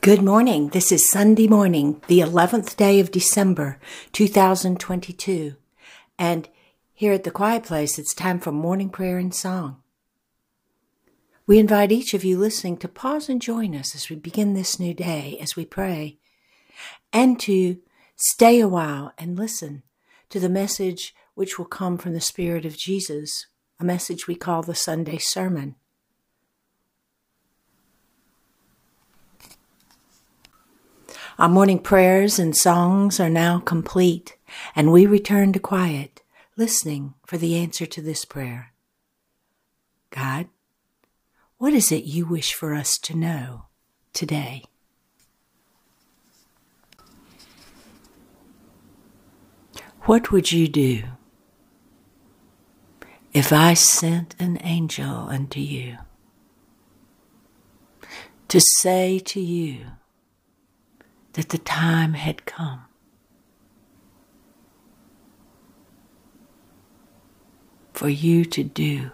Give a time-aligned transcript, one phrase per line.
[0.00, 0.68] Good morning.
[0.68, 3.78] This is Sunday morning, the 11th day of December,
[4.12, 5.56] 2022.
[6.18, 6.48] And
[6.94, 9.82] here at the Quiet Place, it's time for morning prayer and song.
[11.46, 14.78] We invite each of you listening to pause and join us as we begin this
[14.80, 16.18] new day as we pray,
[17.12, 17.78] and to
[18.16, 19.82] stay a while and listen
[20.30, 23.46] to the message which will come from the Spirit of Jesus,
[23.78, 25.76] a message we call the Sunday Sermon.
[31.38, 34.36] Our morning prayers and songs are now complete,
[34.74, 36.20] and we return to quiet,
[36.56, 38.72] listening for the answer to this prayer.
[40.10, 40.48] God,
[41.58, 43.66] what is it you wish for us to know
[44.12, 44.64] today?
[50.06, 51.04] What would you do
[53.32, 55.98] if I sent an angel unto you
[58.48, 59.84] to say to you,
[61.34, 62.84] that the time had come.
[67.92, 69.10] For you to do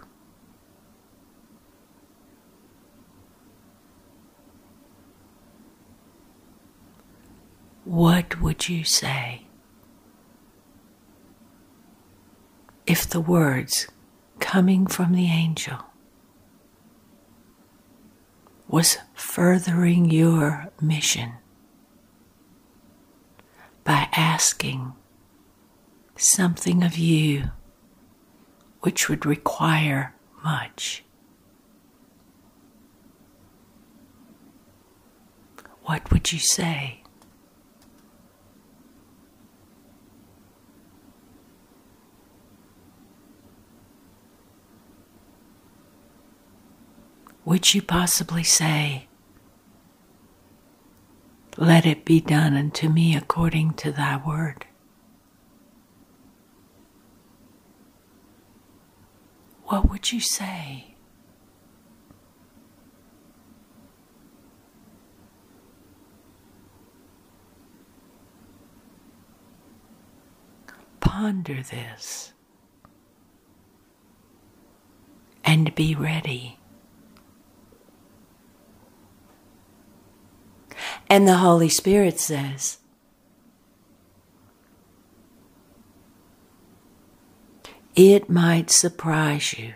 [7.84, 9.46] What would you say
[12.86, 13.88] if the words
[14.40, 15.78] coming from the angel
[18.66, 21.34] was furthering your mission?
[23.84, 24.94] By asking
[26.16, 27.50] something of you
[28.80, 31.04] which would require much.
[35.84, 37.02] What would you say?
[47.44, 49.06] Would you possibly say,
[51.56, 54.66] let it be done unto me according to thy word.
[59.64, 60.94] What would you say?
[71.00, 72.32] Ponder this
[75.44, 76.58] and be ready.
[81.08, 82.78] And the Holy Spirit says,
[87.94, 89.74] It might surprise you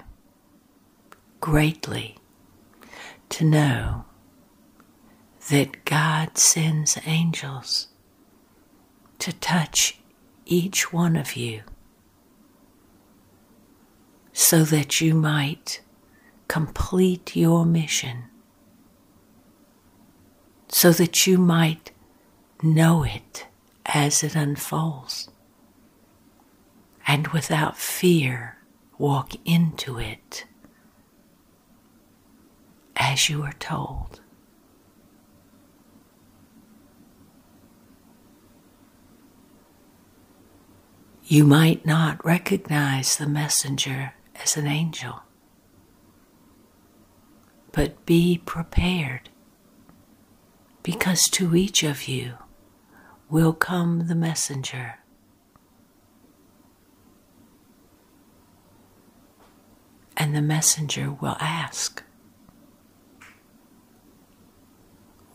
[1.40, 2.16] greatly
[3.28, 4.04] to know
[5.50, 7.88] that God sends angels
[9.20, 9.98] to touch
[10.46, 11.62] each one of you
[14.32, 15.80] so that you might
[16.48, 18.24] complete your mission
[20.68, 21.90] so that you might
[22.62, 23.46] know it
[23.86, 25.28] as it unfolds
[27.06, 28.58] and without fear
[28.98, 30.44] walk into it
[32.96, 34.20] as you are told.
[41.24, 45.22] You might not recognize the messenger as an angel,
[47.72, 49.28] but be prepared
[50.88, 52.32] because to each of you
[53.28, 55.00] will come the messenger.
[60.16, 62.02] And the messenger will ask,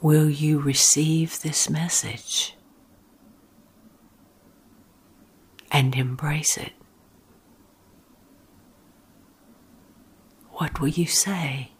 [0.02, 2.56] Will you receive this message
[5.72, 6.74] and embrace it?
[10.54, 11.74] What will you say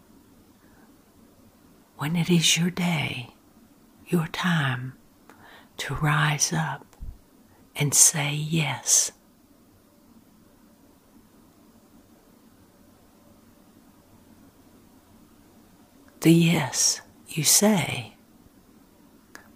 [1.96, 3.34] when it is your day?
[4.14, 4.92] Your time
[5.76, 6.86] to rise up
[7.74, 9.10] and say yes.
[16.20, 18.14] The yes you say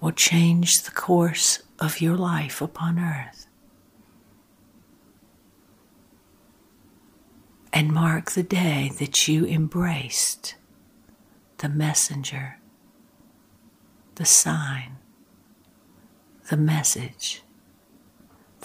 [0.00, 3.46] will change the course of your life upon earth
[7.72, 10.56] and mark the day that you embraced
[11.58, 12.57] the messenger
[14.18, 14.96] the sign,
[16.50, 17.42] the message,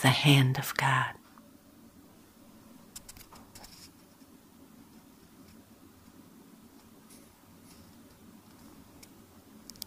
[0.01, 1.13] the hand of God.